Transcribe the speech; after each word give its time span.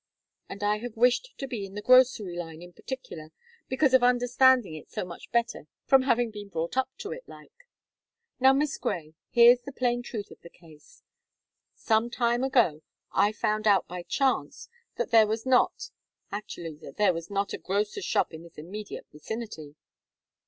And 0.49 0.63
I 0.63 0.79
have 0.79 0.97
wished 0.97 1.37
to 1.37 1.47
be 1.47 1.63
in 1.63 1.75
the 1.75 1.81
grocery 1.83 2.35
line, 2.35 2.63
in 2.63 2.73
particular, 2.73 3.31
because 3.69 3.93
of 3.93 4.01
understanding 4.01 4.73
it 4.73 4.89
so 4.89 5.05
much 5.05 5.31
better, 5.31 5.67
from 5.85 6.01
having 6.01 6.31
been 6.31 6.49
brought 6.49 6.75
up 6.75 6.89
to 7.01 7.11
it, 7.11 7.23
like. 7.27 7.67
Now, 8.39 8.51
Miss 8.51 8.79
Gray, 8.79 9.13
here's 9.29 9.61
the 9.61 9.71
plain 9.71 10.01
truth 10.01 10.31
of 10.31 10.41
the 10.41 10.49
case. 10.49 11.03
Some 11.75 12.09
time 12.09 12.43
ago, 12.43 12.81
I 13.11 13.31
found 13.31 13.67
out, 13.67 13.87
by 13.87 14.01
chance, 14.01 14.69
that 14.95 15.11
there 15.11 15.27
was 15.27 15.45
not 15.45 15.91
actually, 16.31 16.77
that 16.77 16.97
there 16.97 17.13
was 17.13 17.29
not 17.29 17.53
a 17.53 17.59
grocer's 17.59 18.03
shop 18.03 18.33
in 18.33 18.41
this 18.41 18.57
immediate 18.57 19.05
vicinity!" 19.11 19.75